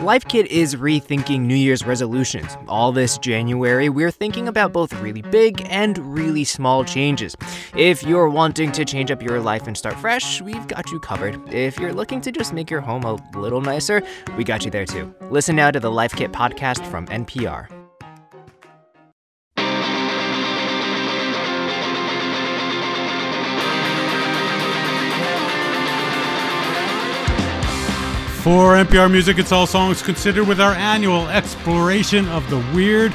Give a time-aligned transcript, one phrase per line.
[0.00, 2.56] Life Kit is rethinking New Year's resolutions.
[2.68, 7.36] All this January, we're thinking about both really big and really small changes.
[7.76, 11.52] If you're wanting to change up your life and start fresh, we've got you covered.
[11.52, 14.02] If you're looking to just make your home a little nicer,
[14.38, 15.14] we got you there too.
[15.28, 17.79] Listen now to the Life Kit podcast from NPR.
[28.42, 33.12] For NPR Music, it's all songs considered with our annual exploration of the weird,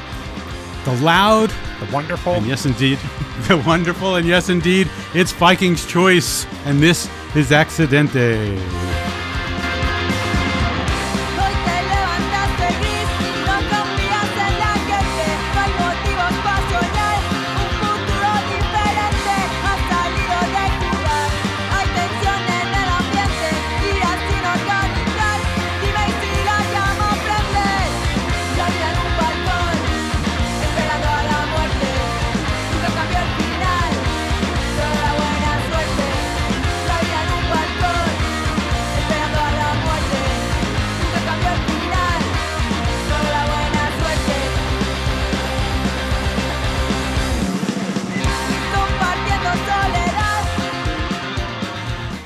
[0.84, 3.00] the loud, the wonderful, and yes, indeed,
[3.48, 9.25] the wonderful, and yes, indeed, it's Viking's Choice, and this is Accidente.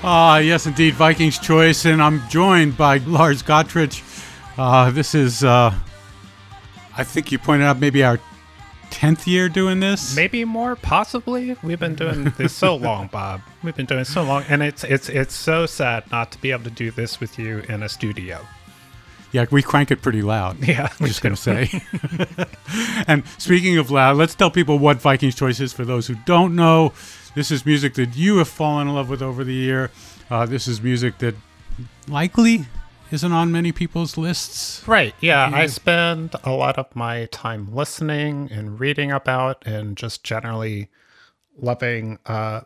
[0.02, 4.02] Ah, yes, indeed, Viking's Choice, and I'm joined by Lars Gotrich.
[4.58, 5.74] Uh, this is, uh,
[6.98, 8.20] I think you pointed out, maybe our
[8.92, 10.16] tenth year doing this.
[10.16, 11.56] Maybe more, possibly.
[11.64, 13.42] We've been doing this so long, Bob.
[13.62, 16.64] We've been doing so long, and it's it's it's so sad not to be able
[16.64, 18.46] to do this with you in a studio.
[19.32, 20.58] Yeah, we crank it pretty loud.
[20.68, 21.70] Yeah, I'm just going to say.
[23.06, 26.56] and speaking of loud, let's tell people what Viking's Choice is for those who don't
[26.56, 26.94] know.
[27.36, 29.92] This is music that you have fallen in love with over the year.
[30.30, 31.36] Uh, this is music that
[32.08, 32.66] likely
[33.12, 34.88] isn't on many people's lists.
[34.88, 35.14] Right.
[35.22, 35.50] Yeah.
[35.54, 40.90] I spend a lot of my time listening and reading about and just generally
[41.58, 42.62] loving uh,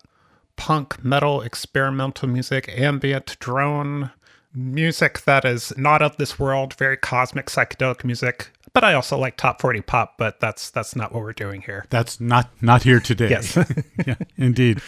[0.55, 4.11] punk, metal, experimental music, ambient, drone
[4.53, 8.51] music that is not of this world, very cosmic psychedelic music.
[8.73, 11.85] But I also like top 40 pop, but that's that's not what we're doing here.
[11.89, 13.29] That's not not here today.
[13.29, 13.55] Yes.
[14.07, 14.81] yeah, indeed.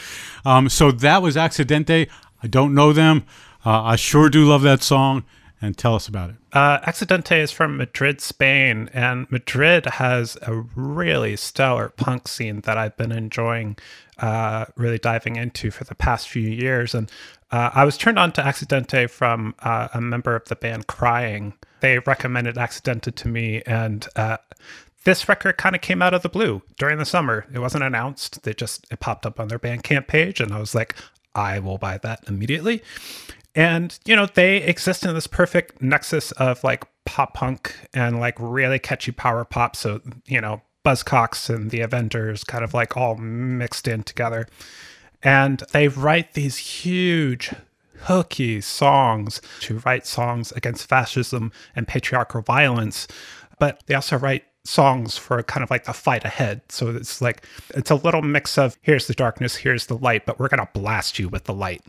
[0.44, 2.10] Um, so that was Accidente.
[2.42, 3.26] I don't know them.
[3.66, 5.24] Uh, I sure do love that song.
[5.62, 6.36] And tell us about it.
[6.52, 12.78] Uh, Accidente is from Madrid, Spain, and Madrid has a really stellar punk scene that
[12.78, 13.78] I've been enjoying,
[14.20, 16.94] uh, really diving into for the past few years.
[16.94, 17.10] And
[17.52, 21.54] uh, I was turned on to Accidente from uh, a member of the band Crying.
[21.80, 24.38] They recommended Accidente to me, and uh,
[25.04, 27.46] this record kind of came out of the blue during the summer.
[27.54, 30.74] It wasn't announced; they just it popped up on their Bandcamp page, and I was
[30.74, 30.96] like,
[31.36, 32.82] I will buy that immediately.
[33.54, 38.36] And you know, they exist in this perfect nexus of like pop punk and like
[38.40, 39.76] really catchy power pop.
[39.76, 44.48] So you know, Buzzcocks and the Avengers kind of like all mixed in together.
[45.26, 47.52] And they write these huge,
[48.02, 53.08] hooky songs to write songs against fascism and patriarchal violence.
[53.60, 56.62] But they also write songs for kind of like the fight ahead.
[56.70, 60.40] So it's like, it's a little mix of here's the darkness, here's the light, but
[60.40, 61.82] we're going to blast you with the light.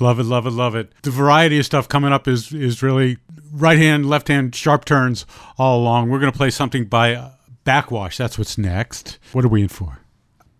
[0.00, 0.92] Love it, love it, love it.
[1.02, 3.18] The variety of stuff coming up is is really
[3.52, 5.26] right hand, left hand, sharp turns
[5.58, 6.08] all along.
[6.08, 7.32] We're going to play something by
[7.64, 8.16] Backxwash.
[8.16, 9.18] That's what's next.
[9.32, 9.98] What are we in for?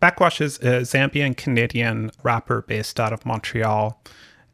[0.01, 4.01] Backxwash is a Zambian Canadian rapper based out of Montreal.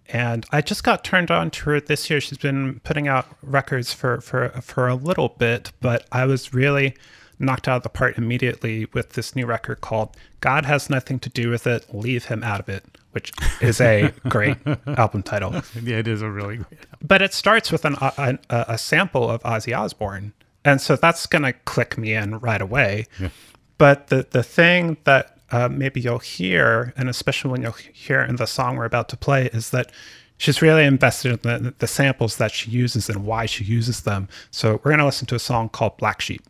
[0.08, 2.20] And I just got turned on to her this year.
[2.20, 6.94] She's been putting out records for, for, for a little bit, but I was really
[7.38, 11.28] knocked out of the park immediately with this new record called God Has Nothing to
[11.28, 15.52] Do with It, Leave Him Out of It, which is a great album title.
[15.82, 16.98] Yeah, it is a really great album.
[17.02, 20.32] But it starts with an, a, a sample of Ozzy Osbourne.
[20.64, 23.06] And so that's going to click me in right away.
[23.20, 23.28] Yeah.
[23.76, 28.36] But the, the thing that uh, maybe you'll hear, and especially when you'll hear in
[28.36, 29.92] the song we're about to play, is that
[30.36, 34.28] she's really invested in the, the samples that she uses and why she uses them.
[34.50, 36.42] So we're going to listen to a song called Black Sheep.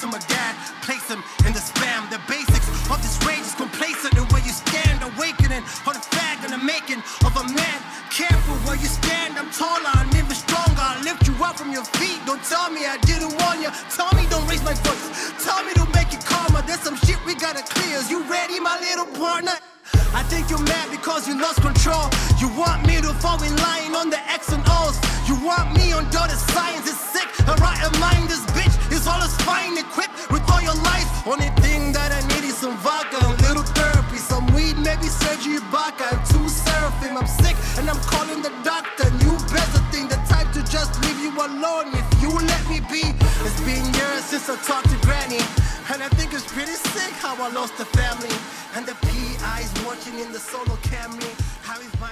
[0.00, 1.22] To my dad, place him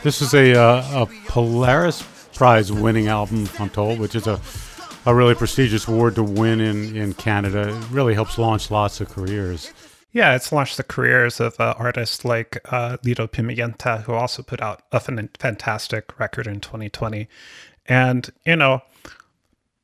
[0.07, 4.41] This is a, uh, a Polaris Prize winning album, I'm told, which is a,
[5.05, 7.71] a really prestigious award to win in, in Canada.
[7.71, 9.73] It really helps launch lots of careers.
[10.13, 14.63] Yeah, it's launched the careers of uh, artists like uh, Lido Pimienta, who also put
[14.63, 17.27] out a fantastic record in 2020.
[17.87, 18.83] And, you know,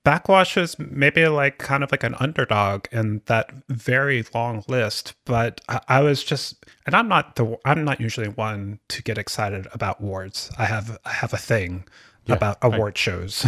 [0.05, 5.61] Backxwash is maybe like kind of like an underdog in that very long list, but
[5.69, 9.69] I, I was just, and I'm not the, I'm not usually one to get excited
[9.73, 10.51] about awards.
[10.59, 11.85] I have, I have a thing
[12.27, 13.47] Yeah, about I- award shows,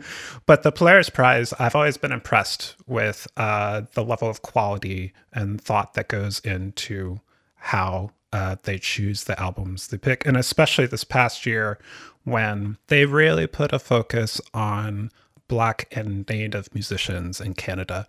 [0.46, 5.60] but the Polaris Prize, I've always been impressed with uh, the level of quality and
[5.60, 7.20] thought that goes into
[7.56, 11.78] how uh, they choose the albums they pick, and especially this past year
[12.22, 15.10] when they really put a focus on
[15.48, 18.06] Black and Native musicians in Canada.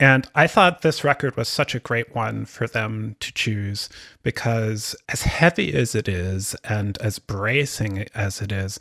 [0.00, 3.88] And I thought this record was such a great one for them to choose
[4.22, 8.80] because, as heavy as it is and as bracing as it is,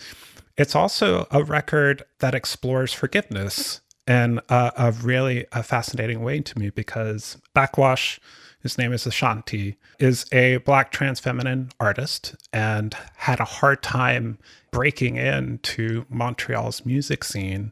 [0.57, 6.57] it's also a record that explores forgiveness in a, a really a fascinating way to
[6.57, 8.19] me because Backxwash,
[8.61, 14.37] his name is Ashanti, is a black trans feminine artist and had a hard time
[14.71, 17.71] breaking into Montreal's music scene.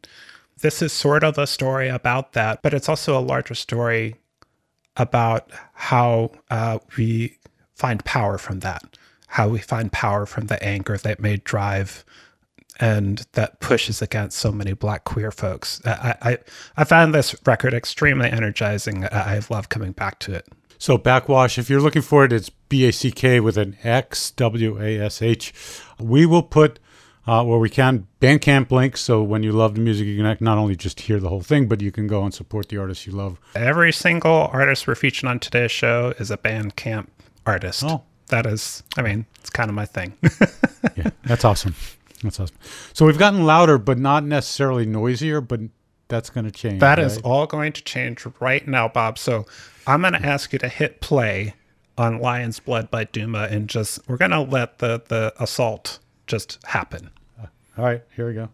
[0.61, 4.15] This is sort of a story about that, but it's also a larger story
[4.97, 7.37] about how uh, we
[7.75, 8.97] find power from that,
[9.27, 12.03] how we find power from the anger that may drive
[12.79, 15.81] and that pushes against so many black queer folks.
[15.85, 16.37] I, I,
[16.77, 19.05] I found this record extremely energizing.
[19.05, 20.47] I, I love coming back to it.
[20.79, 24.31] So Backxwash, if you're looking for it, it's B A C K with an X
[24.31, 25.53] W A S H.
[25.99, 26.79] We will put
[27.27, 30.57] uh, where we can Bandcamp links, so when you love the music, you can not
[30.57, 33.11] only just hear the whole thing, but you can go and support the artists you
[33.11, 33.41] love.
[33.55, 37.07] Every single artist we're featuring on today's show is a Bandcamp
[37.45, 37.83] artist.
[37.85, 38.03] Oh.
[38.29, 40.13] That is, I mean, it's kind of my thing.
[40.95, 41.75] Yeah, that's awesome.
[42.23, 42.55] That's awesome.
[42.93, 45.59] So we've gotten louder, but not necessarily noisier, but
[46.07, 46.79] that's going to change.
[46.79, 47.25] That is right?
[47.25, 49.17] all going to change right now, Bob.
[49.17, 49.45] So
[49.89, 51.55] I'm going to ask you to hit play
[51.97, 55.97] on Lion's Blood by Duma and just, we're going to let the, the assault
[56.27, 57.09] just happen.
[57.41, 58.49] Uh, all right, here we go.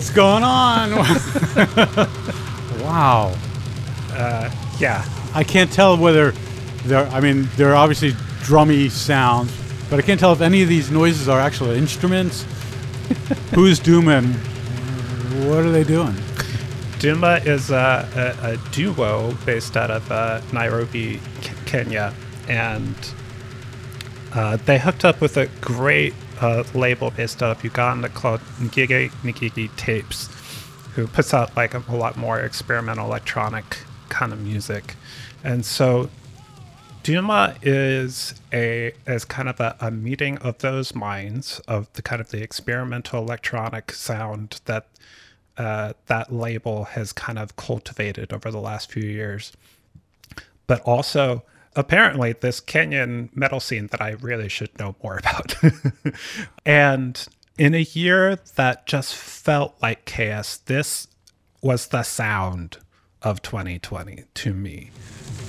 [0.00, 0.92] What's going on?
[2.80, 3.36] wow.
[4.78, 5.04] Yeah,
[5.34, 6.30] I can't tell whether
[6.86, 7.06] they're.
[7.08, 9.52] I mean, they're obviously drummy sounds,
[9.90, 12.44] but I can't tell if any of these noises are actual instruments.
[13.54, 14.34] Who's and
[15.46, 16.16] what are they doing?
[16.98, 18.08] Duma is a,
[18.42, 21.20] a, a duo based out of uh, Nairobi,
[21.66, 22.14] Kenya,
[22.48, 22.96] and
[24.32, 29.10] uh, they hooked up with a great uh, label based out of Uganda called Nyege
[29.22, 30.28] Nyege Tapes,
[30.94, 33.78] who puts out like a, a lot more experimental electronic
[34.08, 34.96] kind of music,
[35.44, 36.10] and so
[37.02, 42.20] Duma is a is kind of a, a meeting of those minds of the kind
[42.20, 44.86] of the experimental electronic sound that
[45.56, 49.52] uh, that label has kind of cultivated over the last few years.
[50.66, 51.42] But also,
[51.76, 55.54] apparently, this Kenyan metal scene that I really should know more about.
[56.66, 57.26] and
[57.58, 61.08] in a year that just felt like chaos, this
[61.62, 62.78] was the sound
[63.22, 64.90] of 2020 to me.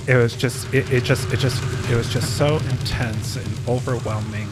[0.07, 4.49] It was just, it, it just, it just, it was just so intense and overwhelming.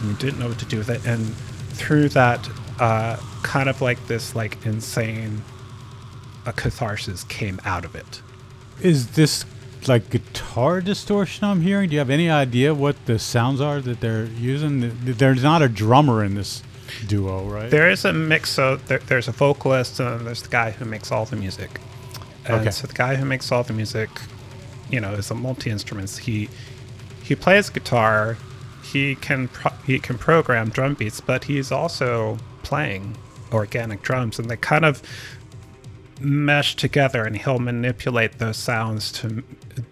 [0.00, 1.04] And you didn't know what to do with it.
[1.04, 1.34] And
[1.74, 2.48] through that,
[2.78, 5.42] uh, kind of like this, like insane
[6.46, 8.22] a catharsis came out of it.
[8.80, 9.44] Is this
[9.88, 11.88] like guitar distortion I'm hearing?
[11.88, 14.92] Do you have any idea what the sounds are that they're using?
[15.04, 16.62] There's not a drummer in this
[17.06, 17.70] duo, right?
[17.70, 18.50] There is a mix.
[18.50, 21.80] So there, there's a vocalist, and there's the guy who makes all the music.
[22.44, 22.70] And Okay.
[22.70, 24.10] so the guy who makes all the music,
[24.90, 26.18] you know, is a multi instruments.
[26.18, 26.48] He
[27.22, 28.36] he plays guitar.
[28.82, 33.16] He can pro- he can program drum beats, but he's also playing
[33.52, 35.02] organic drums, and they kind of
[36.20, 37.24] mesh together.
[37.24, 39.42] And he'll manipulate those sounds to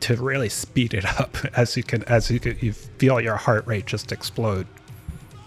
[0.01, 3.67] to really speed it up as you can as you can, you feel your heart
[3.67, 4.67] rate just explode.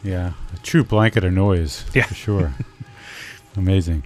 [0.03, 1.85] Yeah, a true blanket of noise.
[1.93, 2.05] Yeah.
[2.05, 2.53] for sure.
[3.55, 4.03] Amazing.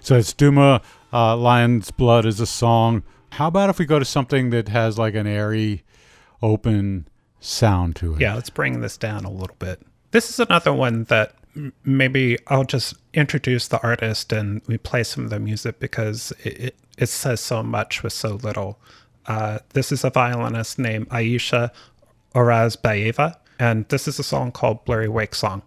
[0.00, 0.82] So it's Duma.
[1.12, 3.02] Uh, Lion's Blood is a song.
[3.32, 5.82] How about if we go to something that has like an airy,
[6.42, 7.08] open
[7.40, 8.20] sound to it?
[8.20, 9.82] Yeah, let's bring this down a little bit.
[10.12, 11.34] This is another one that
[11.84, 16.76] maybe I'll just introduce the artist and we play some of the music because it,
[16.98, 18.78] it, says so much with so little.
[19.26, 21.70] Uh, this is a violinist named Aisha
[22.34, 25.62] Orazbayeva, and this is a song called Blurry Wake Song.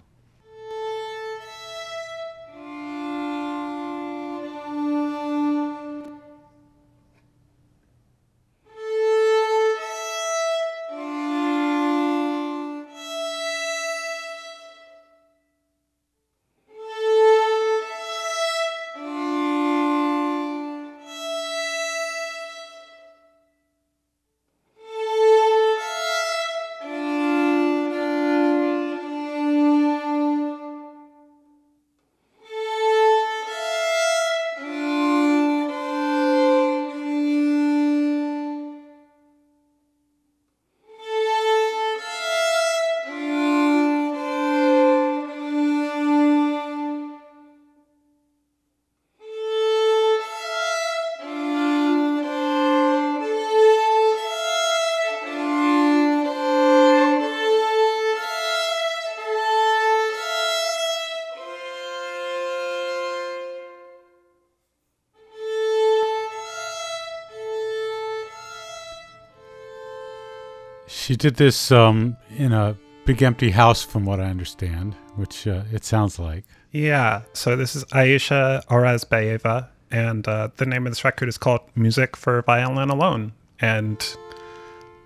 [71.09, 75.63] She did this um, in a big empty house, from what I understand, which uh,
[75.73, 76.43] it sounds like.
[76.71, 81.61] Yeah, so this is Aisha Orazbayeva, and uh, the name of this record is called
[81.73, 83.31] Music for Violin Alone.
[83.59, 83.97] And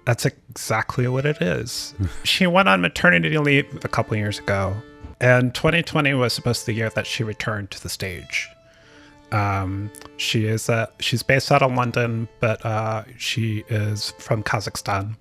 [0.03, 1.95] that's exactly what it is.
[2.25, 4.75] she went on maternity leave a couple years ago,
[5.22, 8.50] and 2020 was supposed to be the year that she returned to the stage.
[9.31, 15.15] Um, she is uh, she's based out of London, but uh, she is from Kazakhstan,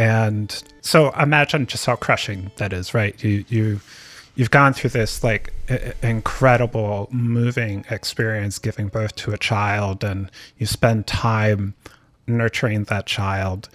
[0.00, 3.22] and so imagine just how crushing that is, right?
[3.22, 3.80] You you
[4.34, 5.52] you've gone through this like
[6.02, 11.74] incredible, moving experience, giving birth to a child, and you spend time
[12.26, 13.68] nurturing that child,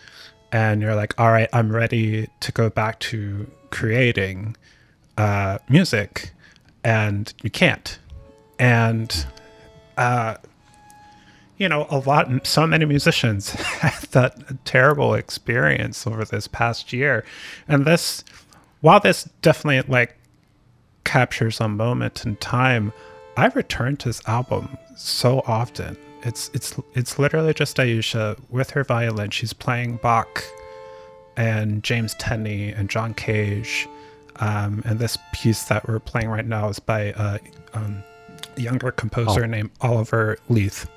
[0.52, 4.58] and you're like, all right, I'm ready to go back to creating
[5.20, 6.32] uh, music,
[6.84, 8.00] and you can't,
[8.58, 9.28] and
[9.96, 10.38] uh,
[11.58, 17.26] you know, a lot, so many musicians had that terrible experience over this past year.
[17.68, 18.24] And this,
[18.82, 20.18] while this definitely like
[21.04, 22.92] captures a moment in time,
[23.38, 25.98] I return to this album so often.
[26.24, 29.30] It's it's it's literally just Aisha with her violin.
[29.30, 30.44] She's playing Bach
[31.38, 33.88] and James Tenney and John Cage.
[34.38, 37.40] Um, and this piece that we're playing right now is by a
[37.74, 38.04] um,
[38.58, 39.48] younger composer oh.
[39.48, 40.90] named Oliver Leith.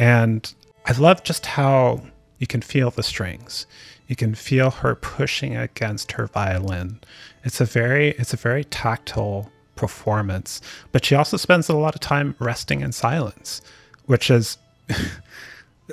[0.00, 0.52] And
[0.86, 2.00] I love just how
[2.38, 3.66] you can feel the strings.
[4.08, 7.00] You can feel her pushing against her violin.
[7.44, 12.00] It's a very it's a very tactile performance, but she also spends a lot of
[12.00, 13.60] time resting in silence,
[14.06, 14.56] which is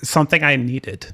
[0.04, 1.14] something I needed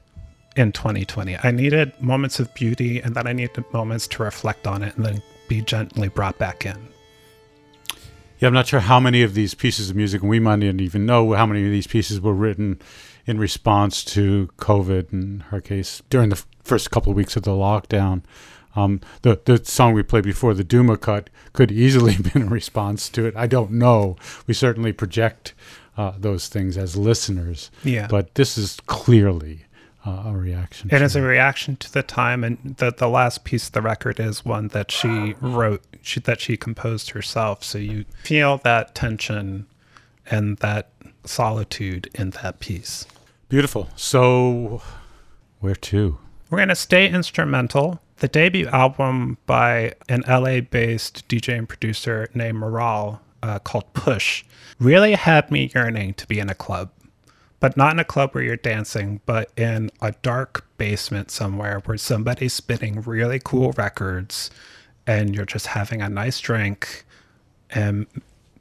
[0.55, 1.35] in 2020.
[1.43, 5.03] I needed moments of beauty and then I needed moments to reflect on it and
[5.03, 6.92] then be gently brought back in.
[8.43, 10.81] Yeah, I'm not sure how many of these pieces of music, and we might not
[10.81, 12.77] even know how many of these pieces were written
[13.25, 17.51] in response to COVID, in her case, during the first couple of weeks of the
[17.51, 18.21] lockdown.
[18.75, 22.47] Um, the the song we played before, the Duma cut, could easily have been a
[22.47, 23.33] response to it.
[23.37, 24.17] I don't know.
[24.45, 25.53] We certainly project
[25.95, 27.71] uh, those things as listeners.
[27.81, 28.07] Yeah.
[28.07, 29.67] But this is clearly
[30.05, 30.89] uh, a reaction.
[30.91, 33.81] And It is a reaction to the time, and the the last piece of the
[33.81, 37.63] record is one that she wrote, she, that she composed herself.
[37.63, 39.65] So you feel that tension
[40.29, 40.89] and that
[41.23, 43.05] solitude in that piece.
[43.49, 43.89] Beautiful.
[43.95, 44.81] So,
[45.59, 46.17] where to?
[46.49, 47.99] We're gonna stay instrumental.
[48.17, 54.43] The debut album by an LA-based DJ and producer named Moral, uh, called Push,
[54.79, 56.91] really had me yearning to be in a club
[57.63, 61.97] but not in a club where you're dancing, but in a dark basement somewhere where
[61.97, 64.51] somebody's spinning really cool records
[65.07, 67.05] and you're just having a nice drink
[67.69, 68.05] and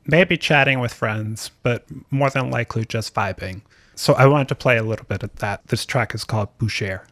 [0.07, 3.63] maybe chatting with friends, but more than likely just vibing.
[3.95, 5.67] So I wanted to play a little bit of that.
[5.67, 7.05] This track is called Boucher.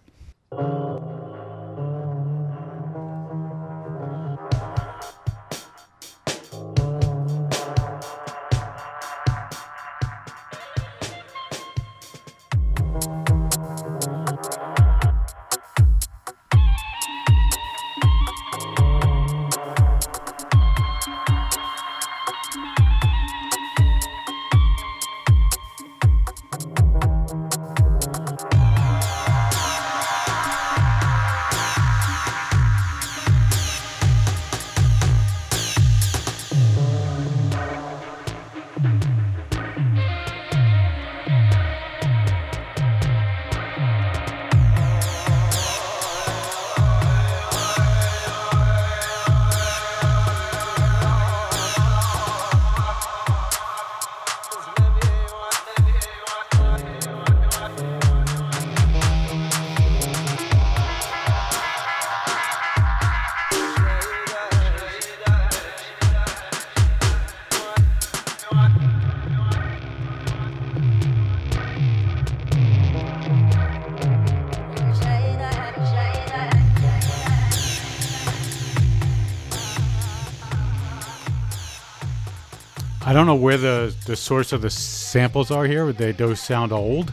[83.40, 87.12] Where the, the source of the samples are here, they do sound old.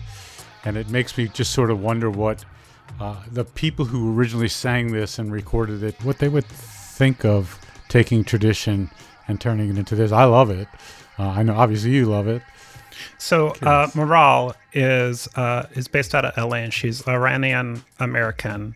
[0.66, 2.44] And it makes me just sort of wonder what
[3.00, 7.60] uh, the people who originally sang this and recorded it, what they would think of
[7.90, 8.90] taking tradition
[9.28, 10.12] and turning it into this.
[10.12, 10.68] I love it.
[11.20, 12.42] Uh, I know, obviously, you love it.
[13.18, 18.76] So, uh, Moral is uh, is based out of LA, and she's Iranian American.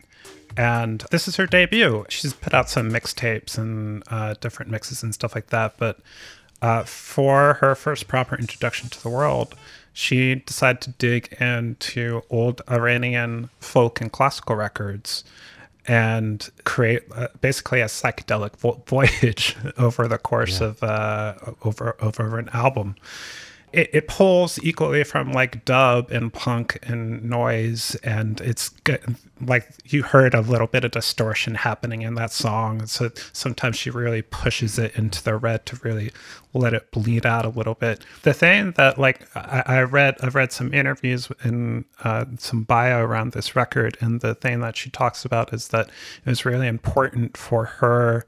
[0.56, 2.04] And this is her debut.
[2.08, 5.78] She's put out some mixtapes and uh, different mixes and stuff like that.
[5.78, 5.98] But
[6.62, 9.54] uh, for her first proper introduction to the world,
[9.92, 15.24] she decided to dig into old Iranian folk and classical records
[15.86, 20.68] and create uh, basically a psychedelic vo- voyage over the course yeah.
[20.68, 22.94] of uh, over over an album
[23.72, 29.68] it, it pulls equally from like dub and punk and noise and it's good like
[29.84, 34.22] you heard a little bit of distortion happening in that song so sometimes she really
[34.22, 36.12] pushes it into the red to really
[36.54, 38.04] let it bleed out a little bit.
[38.22, 43.00] The thing that like i, I read i've read some interviews and uh, some bio
[43.00, 46.68] around this record and the thing that she talks about is that it was really
[46.68, 48.26] important for her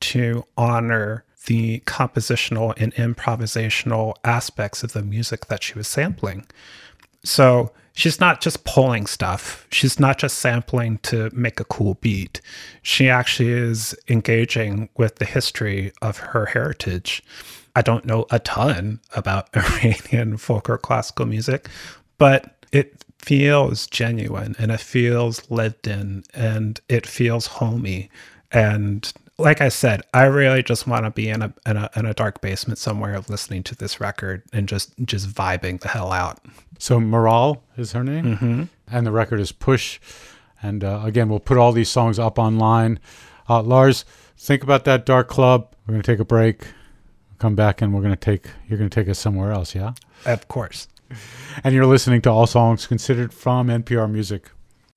[0.00, 6.46] to honor the compositional and improvisational aspects of the music that she was sampling.
[7.24, 12.40] So she's not just pulling stuff, she's not just sampling to make a cool beat.
[12.82, 17.22] She actually is engaging with the history of her heritage.
[17.74, 21.68] I don't know a ton about Iranian folk or classical music,
[22.18, 28.10] but it feels genuine and it feels lived in and it feels homey
[28.50, 32.06] and like I said, I really just want to be in a, in a in
[32.06, 36.40] a dark basement somewhere listening to this record and just just vibing the hell out.
[36.78, 38.62] So Moral is her name, mm-hmm.
[38.90, 40.00] and the record is Push.
[40.62, 43.00] And uh, again, we'll put all these songs up online.
[43.48, 44.04] Uh, Lars,
[44.36, 45.74] think about that dark club.
[45.86, 46.66] We're gonna take a break.
[47.38, 49.92] come back and we're going to take you're going to take us somewhere else, yeah?
[50.24, 50.86] Of course.
[51.64, 54.50] And you're listening to All Songs Considered from NPR Music.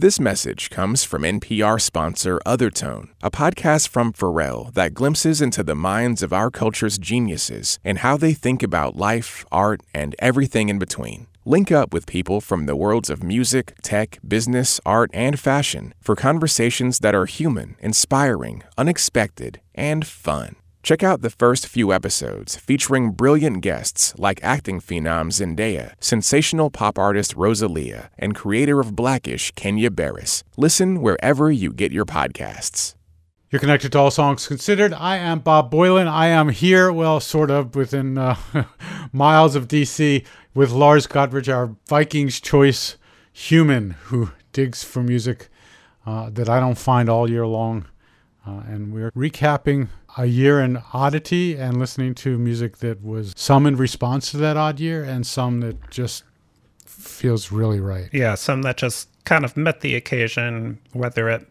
[0.00, 5.74] This message comes from NPR sponsor Othertone, a podcast from Pharrell that glimpses into the
[5.74, 10.78] minds of our culture's geniuses and how they think about life, art, and everything in
[10.78, 11.26] between.
[11.44, 16.14] Link up with people from the worlds of music, tech, business, art, and fashion for
[16.14, 20.54] conversations that are human, inspiring, unexpected, and fun.
[20.88, 26.98] Check out the first few episodes featuring brilliant guests like acting phenom Zendaya, sensational pop
[26.98, 30.44] artist Rosalia, and creator of Blackish, Kenya Barris.
[30.56, 32.94] Listen wherever you get your podcasts.
[33.50, 34.94] You're connected to All Songs Considered.
[34.94, 36.06] I am Bob Boilen.
[36.06, 38.36] I am here, well, sort of within uh,
[39.12, 40.24] miles of DC
[40.54, 42.96] with Lars Gotrich, our Vikings choice
[43.30, 45.50] human who digs for music
[46.06, 47.84] uh, that I don't find all year long.
[48.46, 49.88] Uh, and we're recapping
[50.18, 54.56] a year in oddity and listening to music that was some in response to that
[54.56, 56.24] odd year and some that just
[56.84, 58.08] feels really right.
[58.12, 61.46] Yeah, some that just kind of met the occasion, whether it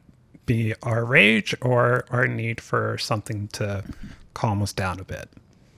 [0.45, 3.83] be our rage or our need for something to
[4.33, 5.29] calm us down a bit.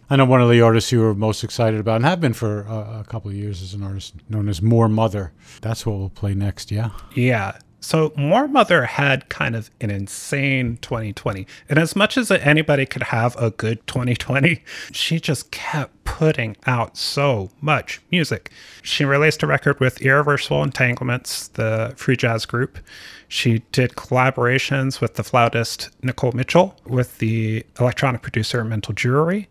[0.09, 2.61] I know one of the artists you were most excited about and have been for
[2.61, 5.31] a, a couple of years as an artist known as Moor Mother.
[5.61, 6.89] That's what we'll play next, yeah?
[7.13, 7.59] Yeah.
[7.81, 11.47] So Moor Mother had kind of an insane 2020.
[11.69, 16.97] And as much as anybody could have a good 2020, she just kept putting out
[16.97, 18.51] so much music.
[18.81, 22.79] She released a record with Irreversible Entanglements, the free jazz group.
[23.27, 29.47] She did collaborations with the flautist Nicole Mitchell, with the electronic producer Mental Jewelry,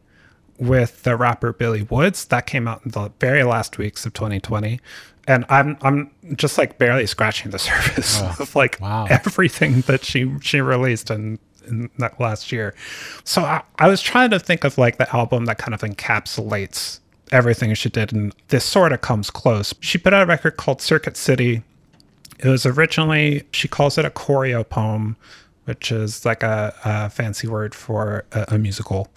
[0.59, 2.27] with the rapper Billy Woods.
[2.27, 4.81] That came out in the very last weeks of 2020
[5.29, 9.07] and I'm I'm just like barely scratching the surface oh, of like wow.
[9.09, 11.39] everything that she she released in,
[11.69, 12.75] in that last year.
[13.23, 16.99] So I, I was trying to think of like the album that kind of encapsulates
[17.31, 19.75] everything she did, and this sort of comes close.
[19.81, 21.63] She put out a record called Circuit City.
[22.39, 25.17] It was originally she calls it a choreo poem,
[25.67, 29.09] which is like a, a fancy word for a, a musical,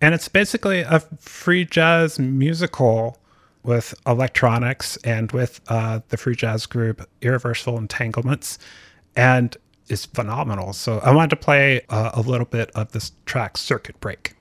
[0.00, 3.19] and it's basically a free jazz musical
[3.62, 8.58] with electronics and with uh, the free jazz group Irreversible Entanglements,
[9.16, 9.56] and
[9.88, 10.72] is phenomenal.
[10.72, 14.34] So I wanted to play uh, a little bit of this track, Circuit Break.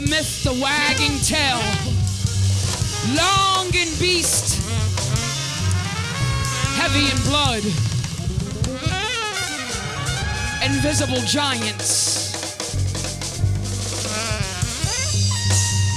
[0.00, 1.58] The myth, the wagging tail,
[3.16, 4.62] long in beast,
[6.76, 7.64] heavy in blood,
[10.64, 12.30] invisible giants,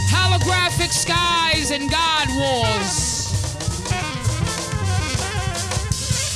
[0.10, 3.30] holographic skies and god wars,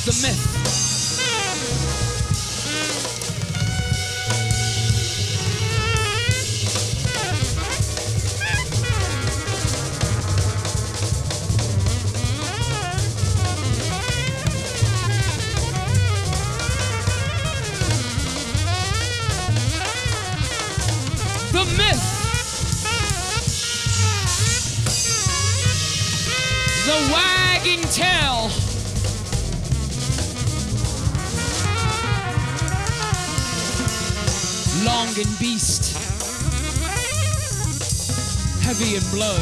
[0.06, 0.55] the myth.
[35.17, 35.95] And beast,
[38.62, 39.39] heavy in blood.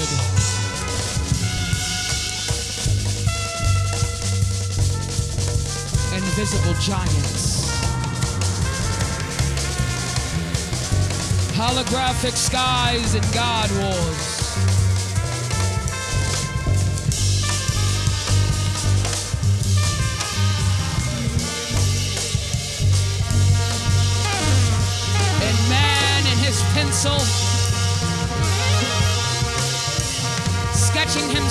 [6.13, 7.71] Invisible giants,
[11.55, 14.32] holographic skies and god wars.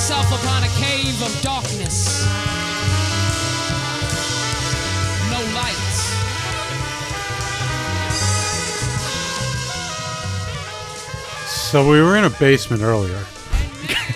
[0.03, 2.25] himself upon a cave of darkness.
[5.31, 5.77] No light.
[11.47, 13.25] So we were in a basement earlier.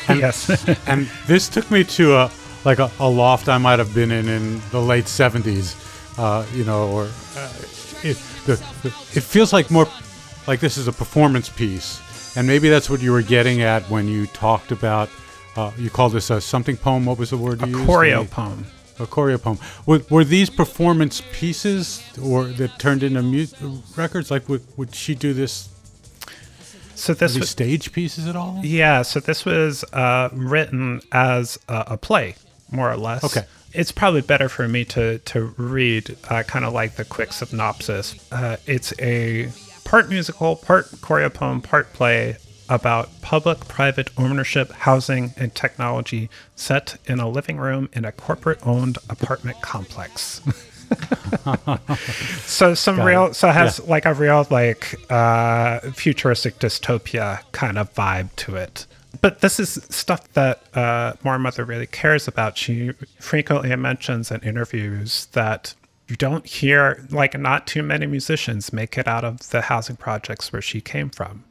[0.09, 0.69] And, yes.
[0.87, 2.31] and this took me to a
[2.65, 5.75] like a, a, loft I might have been in in the late 70s,
[6.17, 7.53] uh, you know, or uh,
[8.05, 8.53] it, the,
[9.15, 9.89] it feels like more
[10.47, 12.37] like this is a performance piece.
[12.37, 15.09] And maybe that's what you were getting at when you talked about
[15.57, 17.07] uh, you call this a something poem.
[17.07, 17.89] What was the word you used?
[17.89, 18.67] Choreo poem.
[18.99, 19.59] a choreo poem.
[19.87, 23.47] Were, were these performance pieces or that turned into mu-
[23.97, 24.31] records?
[24.31, 25.69] Like, would, would she do this?
[26.95, 28.61] So this was stage pieces at all?
[28.63, 32.37] Yeah, so this was uh, written as a, a play,
[32.71, 33.23] more or less.
[33.23, 33.47] Okay.
[33.75, 38.15] It's probably better for me to to read uh, kind of like the quick synopsis.
[38.33, 39.51] Uh, it's a
[39.85, 47.21] part musical, part choreo poem, part play about public-private ownership, housing, and technology set in
[47.21, 50.41] a living room in a corporate-owned apartment complex.
[52.45, 53.35] so some Got real it.
[53.35, 53.91] so it has Yeah.
[53.91, 58.87] like a real like uh futuristic dystopia kind of vibe to it
[59.21, 64.41] but this is stuff that uh Moor Mother really cares about she frequently mentions in
[64.43, 65.75] interviews that
[66.09, 70.53] you don't hear like not too many musicians make it out of the housing projects
[70.53, 71.43] where she came from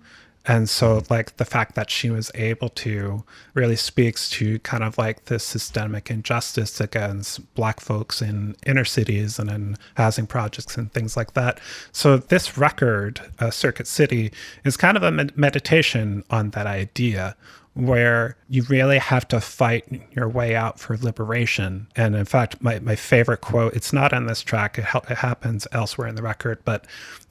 [0.47, 4.97] and so, like, the fact that she was able to really speaks to kind of
[4.97, 10.91] like this systemic injustice against Black folks in inner cities and in housing projects and
[10.93, 11.59] things like that.
[11.91, 14.31] So, this record, uh, Circuit City,
[14.63, 17.35] is kind of a med- meditation on that idea
[17.75, 19.85] where you really have to fight
[20.15, 21.87] your way out for liberation.
[21.95, 25.17] And in fact, my, my favorite quote, it's not on this track, it, hel- it
[25.17, 26.87] happens elsewhere in the record, but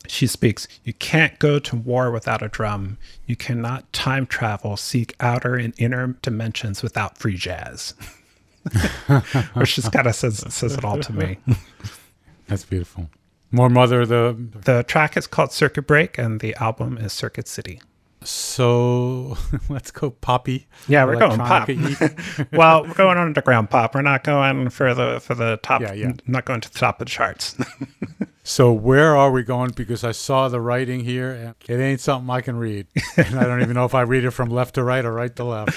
[0.07, 2.99] she speaks, You can't go to war without a drum.
[3.27, 7.95] You cannot time travel, seek outer and inner dimensions without free jazz.
[9.55, 11.39] Which just kind of says, says it all to me.
[12.49, 13.09] That's beautiful.
[13.51, 14.05] Moor Mother.
[14.05, 17.81] The The track is called Circuit Break, and the album is Circuit City.
[18.25, 19.37] So
[19.69, 20.67] let's go poppy.
[20.89, 21.69] Yeah, we're going pop.
[22.53, 23.95] well, we're going underground pop.
[23.95, 25.83] We're not going for the for the top.
[25.83, 26.13] Yeah, yeah.
[26.27, 27.57] Not going to the top of the charts.
[28.43, 29.73] so where are we going?
[29.73, 33.45] Because I saw the writing here, and it ain't something I can read, and I
[33.45, 35.77] don't even know if I read it from left to right or right to left.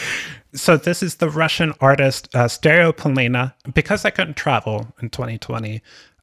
[0.54, 3.54] so this is the Russian artist uh, Stereopolina.
[3.74, 5.82] Because I couldn't travel in 2020,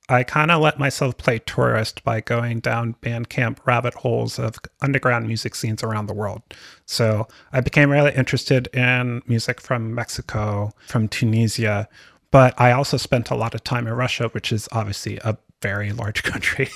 [0.09, 5.27] I kind of let myself play tourist by going down Bandcamp rabbit holes of underground
[5.27, 6.43] music scenes around the world.
[6.85, 11.89] So I became really interested in music from Mexico, from Tunisia,
[12.31, 15.93] but I also spent a lot of time in Russia, which is obviously a very
[15.93, 16.69] large country.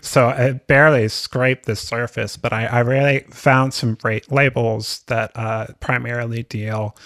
[0.00, 5.32] so I barely scraped the surface, but I, I really found some great labels that
[5.34, 6.96] uh, primarily deal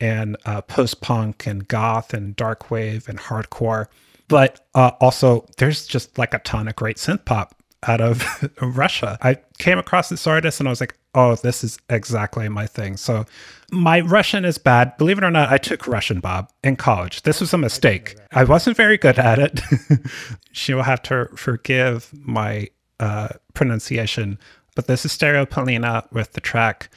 [0.00, 3.86] in uh, post punk and goth and dark wave and hardcore.
[4.28, 7.54] But uh, also, there's just like a ton of great synth pop
[7.86, 8.24] out of
[8.60, 9.18] Russia.
[9.22, 12.96] I came across this artist and I was like, oh, this is exactly my thing.
[12.96, 13.24] So
[13.70, 14.96] my Russian is bad.
[14.96, 17.22] Believe it or not, I took Russian, Bob, in college.
[17.22, 18.16] This was a mistake.
[18.32, 19.60] I wasn't very good at it.
[20.52, 22.68] she will have to forgive my
[23.00, 24.38] uh, pronunciation.
[24.74, 26.90] But this is Stereopolina with the track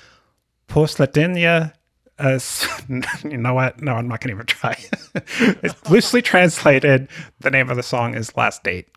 [0.67, 1.73] Poslednya
[2.19, 2.67] as
[3.23, 3.81] you know what?
[3.81, 4.77] No, I'm not going to even try.
[5.63, 7.07] it's loosely translated.
[7.39, 8.87] The name of the song is Last Date.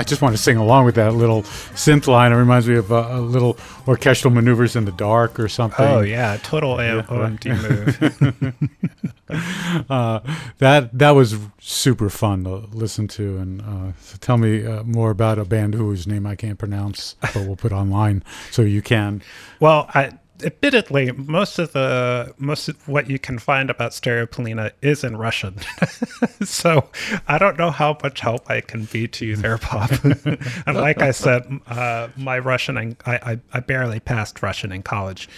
[0.00, 2.32] I just want to sing along with that little synth line.
[2.32, 5.84] It reminds me of uh, a little orchestral maneuvers in the dark or something.
[5.86, 8.50] Oh yeah, total A- OMD
[9.30, 9.84] move.
[9.90, 10.20] uh,
[10.56, 13.36] that that was super fun to listen to.
[13.36, 17.16] And uh, so tell me uh, more about a band whose name I can't pronounce,
[17.20, 19.20] but we'll put online so you can.
[19.60, 25.04] Well, I admittedly, most of the most of what you can find about Stereopolina is
[25.04, 25.56] in Russian,
[26.42, 26.88] so
[27.28, 29.90] I don't know how much help I can be to you there, Bob.
[30.66, 35.28] and like I said, uh, my Russian, I, I I barely passed Russian in college,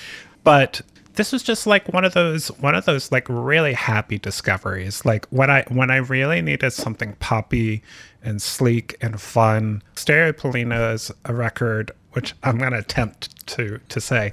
[0.45, 0.81] but
[1.15, 5.05] this was just like one of those one of those like really happy discoveries.
[5.05, 7.83] Like when i when i really needed something poppy
[8.23, 14.01] and sleek and fun stereopolina is a record which i'm going to attempt to to
[14.01, 14.33] say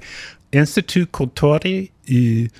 [0.52, 2.50] institut kultury i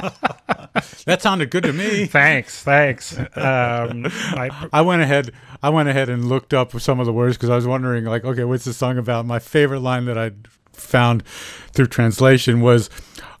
[1.06, 2.06] That sounded good to me.
[2.06, 5.30] thanks thanks um I, I went ahead.
[5.62, 8.24] I went ahead and looked up some of the words because I was wondering, like,
[8.24, 9.24] okay, what's the song about?
[9.24, 10.32] My favorite line that I
[10.74, 11.26] found
[11.72, 12.90] through translation was,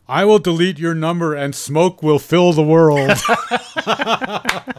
[0.08, 3.10] "I will delete your number and smoke will fill the world."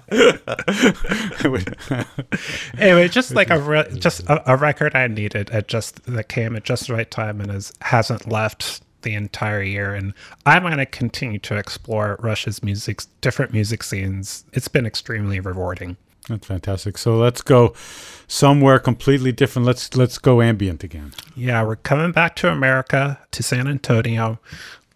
[2.78, 6.56] anyway, just like a re- just a, a record I needed at just that came
[6.56, 9.94] at just the right time and has hasn't left the entire year.
[9.94, 10.14] And
[10.46, 14.46] I'm going to continue to explore Russia's music, different music scenes.
[14.54, 15.98] It's been extremely rewarding.
[16.28, 16.98] That's fantastic.
[16.98, 17.74] So let's go
[18.28, 19.66] somewhere completely different.
[19.66, 21.14] Let's let's go ambient again.
[21.36, 24.40] Yeah, we're coming back to America to San Antonio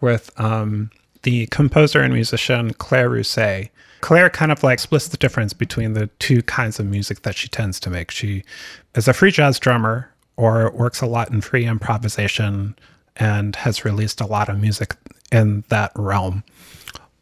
[0.02, 0.92] with um,
[1.24, 3.70] the composer and musician Claire Rousay.
[4.02, 7.50] Claire kind of like splits the difference between the two kinds of music that she
[7.50, 8.12] tends to make.
[8.12, 8.44] She
[8.96, 12.76] is a free jazz drummer or works a lot in free improvisation
[13.18, 14.96] and has released a lot of music
[15.32, 16.44] in that realm,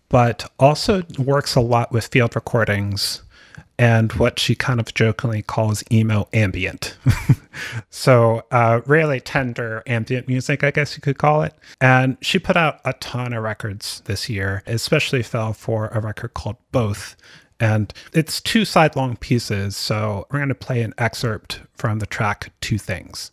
[0.09, 3.23] but also works a lot with field recordings
[3.79, 6.97] and what she kind of jokingly calls emo ambient.
[7.89, 11.53] so, uh, really tender ambient music, I guess you could call it.
[11.79, 16.33] And she put out a ton of records this year, especially fell for a record
[16.33, 17.15] called Both.
[17.59, 19.75] And it's two sidelong pieces.
[19.75, 23.31] So, we're going to play an excerpt from the track Two Things.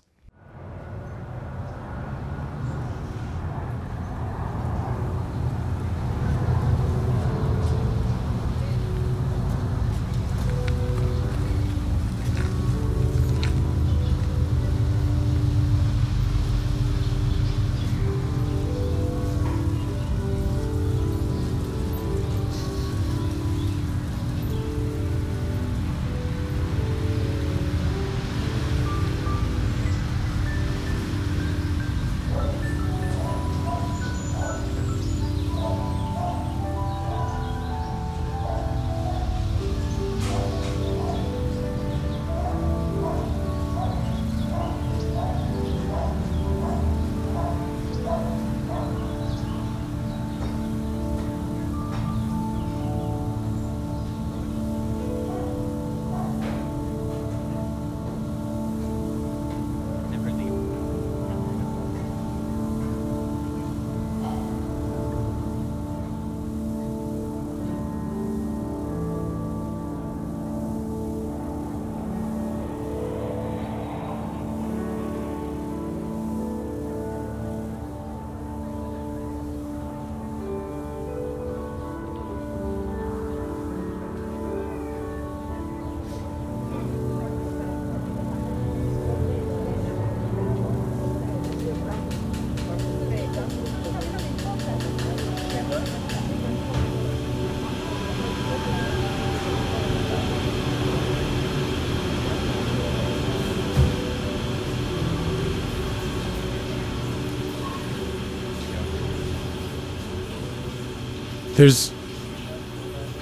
[111.56, 111.92] There's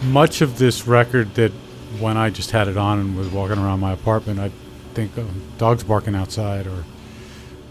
[0.04, 1.52] much of this record that
[1.98, 4.52] when I just had it on and was walking around my apartment, I'd
[4.94, 5.28] think, oh,
[5.58, 6.84] dogs barking outside, or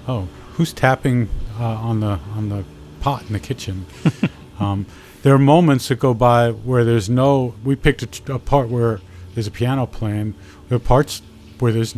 [0.07, 2.64] oh, who's tapping uh, on the on the
[2.99, 3.86] pot in the kitchen.
[4.59, 4.86] um,
[5.24, 7.55] there are moments that go by where there's no.
[7.64, 9.01] We picked a part where
[9.34, 10.36] there's a piano playing.
[10.70, 11.22] There are parts
[11.59, 11.95] where there's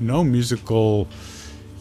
[0.00, 1.08] no musical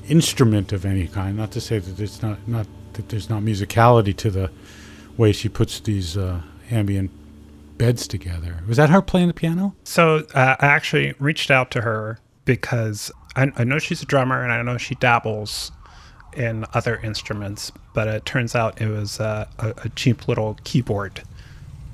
[0.07, 1.37] instrument of any kind.
[1.37, 4.51] Not to say that it's not not that there's not musicality to the
[5.17, 6.41] way she puts these uh,
[6.71, 7.11] ambient
[7.77, 8.63] beds together.
[8.67, 9.75] Was that her playing the piano?
[9.83, 14.41] So uh, I actually reached out to her because I, I know she's a drummer
[14.41, 15.71] and I know she dabbles
[16.35, 21.23] in other instruments, but it turns out it was uh, a, a cheap little keyboard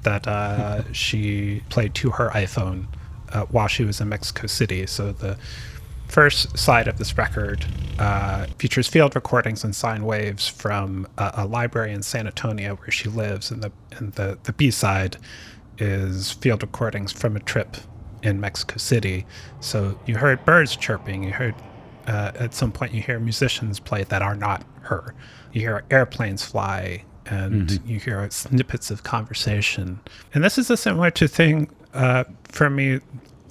[0.04, 2.86] that uh, she played to her iPhone
[3.32, 4.86] uh, while she was in Mexico City.
[4.88, 5.38] So the
[6.12, 7.66] first side of this record
[7.98, 12.92] uh, features field recordings and sine waves from a, a, library in San Antonio where
[12.92, 15.18] she lives, and the and the the B side
[15.78, 17.78] is field recordings from a trip
[18.24, 19.26] in Mexico City.
[19.62, 21.24] So you heard birds chirping.
[21.24, 21.56] You heard
[22.08, 25.16] uh, at some point you hear musicians play that are not her.
[25.54, 27.88] You hear airplanes fly, and mm-hmm.
[27.88, 30.00] you hear snippets of conversation.
[30.34, 33.00] And this is a similar to thing uh, for me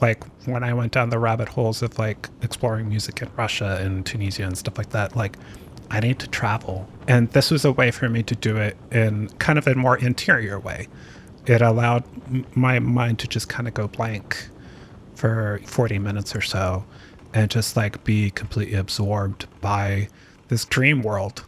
[0.01, 4.05] like when I went down the rabbit holes of like exploring music in Russia and
[4.05, 5.37] Tunisia and stuff like that, like
[5.91, 6.89] I need to travel.
[7.09, 9.99] And this was a way for me to do it in kind of a more
[9.99, 10.89] interior way.
[11.47, 12.05] It allowed
[12.57, 14.49] my mind to just kind of go blank
[15.15, 16.85] for 40 minutes or so
[17.35, 20.09] and just like be completely absorbed by
[20.49, 21.45] this dream world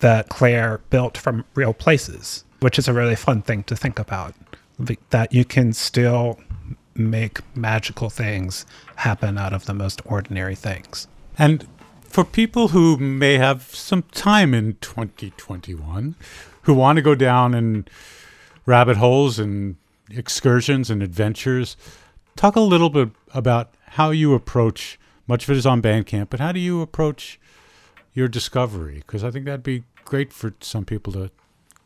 [0.00, 4.34] that Claire built from real places, which is a really fun thing to think about.
[5.10, 6.38] That you can still
[6.94, 8.66] make magical things
[8.96, 11.08] happen out of the most ordinary things.
[11.38, 11.66] And
[12.02, 16.14] for people who may have some time in 2021,
[16.62, 17.86] who want to go down in
[18.66, 19.76] rabbit holes and
[20.10, 21.76] excursions and adventures,
[22.36, 24.98] talk a little bit about how you approach.
[25.26, 27.40] Much of it is on Bandcamp, but how do you approach
[28.12, 28.96] your discovery?
[28.98, 31.30] Because I think that'd be great for some people to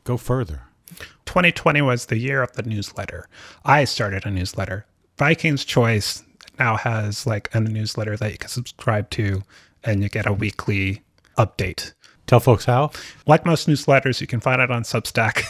[0.04, 0.62] go further.
[1.26, 3.28] 2020 was the year of the newsletter.
[3.64, 4.86] I started a newsletter.
[5.18, 6.22] Viking's Choice
[6.58, 9.42] now has like a newsletter that you can subscribe to
[9.84, 11.02] and you get a weekly
[11.36, 11.92] update.
[12.26, 12.90] Tell folks how.
[13.26, 15.44] Like most newsletters, you can find it on Substack.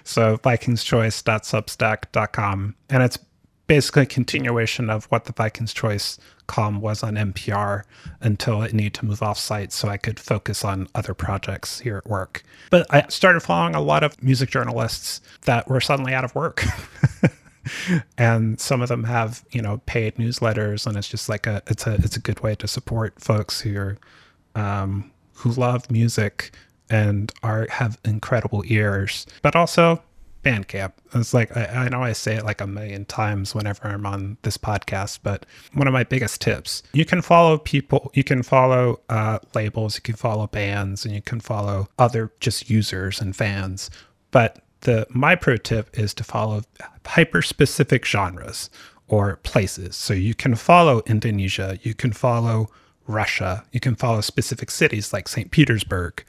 [0.04, 2.74] so vikingschoice.substack.com.
[2.90, 3.18] And it's
[3.66, 7.84] basically a continuation of what the Vikings Choice column was on NPR
[8.20, 11.96] until it needed to move off site so I could focus on other projects here
[11.96, 12.42] at work.
[12.68, 16.64] But I started following a lot of music journalists that were suddenly out of work.
[18.18, 21.86] and some of them have you know paid newsletters and it's just like a it's
[21.86, 23.98] a it's a good way to support folks who are
[24.54, 26.52] um, who love music
[26.88, 30.02] and are have incredible ears but also
[30.44, 30.92] bandcamp.
[31.14, 34.38] It's like I, I know i say it like a million times whenever i'm on
[34.42, 35.44] this podcast but
[35.74, 40.02] one of my biggest tips you can follow people you can follow uh, labels you
[40.02, 43.90] can follow bands and you can follow other just users and fans
[44.30, 46.62] but the my pro tip is to follow
[47.06, 48.70] hyper specific genres
[49.08, 49.96] or places.
[49.96, 52.68] So you can follow Indonesia, you can follow
[53.06, 55.50] Russia, you can follow specific cities like St.
[55.50, 56.24] Petersburg.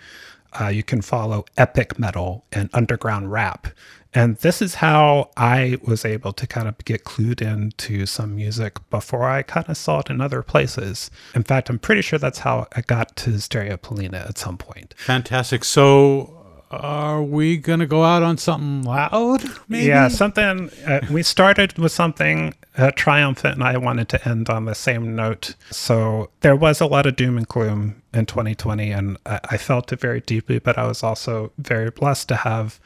[0.59, 3.67] Uh, you can follow epic metal and underground rap.
[4.13, 8.77] And this is how I was able to kind of get clued into some music
[8.89, 11.09] before I kind of saw it in other places.
[11.33, 14.93] In fact, I'm pretty sure that's how I got to Stereopolina at some point.
[14.97, 15.63] Fantastic.
[15.63, 16.40] So
[16.71, 19.43] are we gonna go out on something loud?
[19.67, 19.87] Maybe?
[19.87, 20.71] Yeah, something.
[20.85, 25.15] Uh, we started with something uh, triumphant, and I wanted to end on the same
[25.15, 25.55] note.
[25.69, 29.91] So there was a lot of doom and gloom in 2020, and I, I felt
[29.91, 30.59] it very deeply.
[30.59, 32.79] But I was also very blessed to have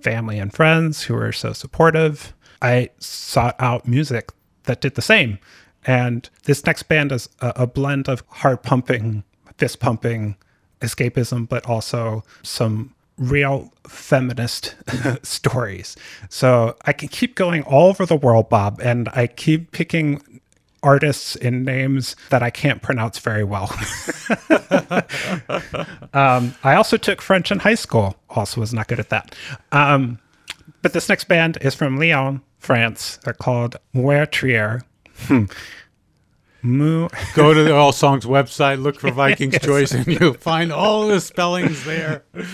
[0.00, 2.32] family and friends who were so supportive.
[2.62, 4.30] I sought out music
[4.64, 5.38] that did the same,
[5.84, 9.24] and this next band is a, a blend of heart pumping,
[9.58, 10.36] fist pumping
[10.80, 14.74] escapism, but also some real feminist
[15.22, 15.96] stories.
[16.28, 20.40] So I can keep going all over the world, Bob, and I keep picking
[20.82, 23.70] artists and names that I can't pronounce very well.
[26.14, 29.34] um, I also took French in high school, also was not good at that.
[29.72, 30.20] Um,
[30.82, 33.18] but this next band is from Lyon, France.
[33.24, 34.82] They're called Meurtrier.
[35.22, 35.44] Hmm.
[36.66, 37.08] Moo.
[37.34, 39.64] Go to the All Songs website, look for Vikings yes.
[39.64, 42.24] Choice, and you'll find all the spellings there.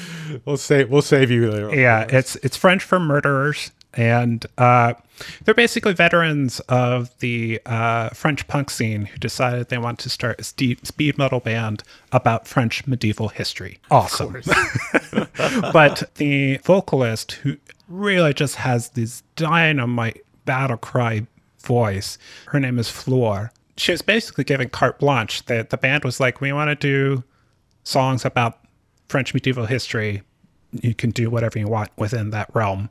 [0.47, 1.75] We'll save we'll save you there.
[1.75, 4.95] Yeah, it's it's French for murderers, and uh,
[5.45, 10.41] they're basically veterans of the uh, French punk scene who decided they want to start
[10.41, 11.83] a speed metal band
[12.13, 13.79] about French medieval history.
[13.91, 14.33] Awesome.
[15.73, 17.59] but the vocalist who
[17.89, 21.27] really just has this dynamite battle cry
[21.61, 23.53] voice, her name is Flore
[23.83, 25.45] she was basically giving carte blanche.
[25.47, 27.25] The, the band was like, we want to do
[27.83, 28.61] songs about
[29.09, 30.23] French medieval history.
[30.71, 32.91] You can do whatever you want within that realm.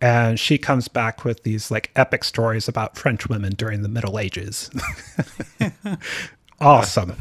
[0.00, 4.18] And she comes back with these like epic stories about French women during the Middle
[4.18, 4.70] Ages.
[6.60, 7.14] awesome.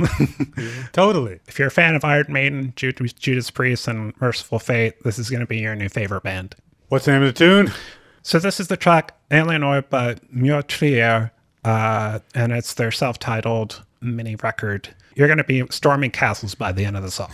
[0.94, 1.40] totally.
[1.48, 5.42] If you're a fan of Iron Maiden, Judas, Priest, and Mercyful Fate, this is going
[5.42, 6.56] to be your new favorite band.
[6.88, 7.74] What's the name of the tune?
[8.24, 11.32] So this is the track Eleanor by Meurtrier
[11.64, 14.90] uh, and it's their self-titled mini record.
[15.16, 17.32] You're going to be storming castles by the end of the song.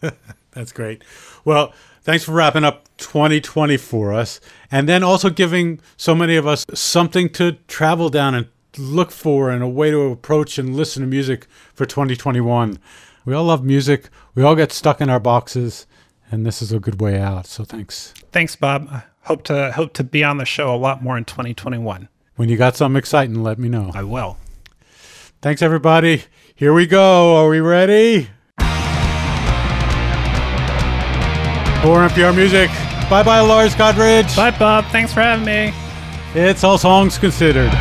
[0.52, 1.04] That's great.
[1.44, 1.72] Well,
[2.08, 4.40] Thanks for wrapping up 2020 for us
[4.72, 8.46] and then also giving so many of us something to travel down and
[8.78, 12.78] look for and a way to approach and listen to music for 2021.
[13.26, 14.08] We all love music.
[14.34, 15.86] We all get stuck in our boxes
[16.30, 17.46] and this is a good way out.
[17.46, 18.14] So thanks.
[18.32, 18.88] Thanks, Bob.
[18.90, 22.08] I hope to hope to be on the show a lot more in 2021.
[22.38, 23.90] When you got something exciting, let me know.
[23.96, 24.36] I will.
[25.42, 26.22] Thanks everybody.
[26.54, 27.34] Here we go.
[27.34, 28.28] Are we ready?
[31.82, 32.70] For NPR Music.
[33.10, 34.36] Bye bye, Lars Gotrich.
[34.36, 34.84] Bye, Bob.
[34.92, 35.74] Thanks for having me.
[36.40, 37.72] It's all songs considered.